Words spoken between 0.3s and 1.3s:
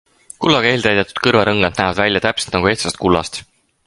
Kullaga eeltäidetud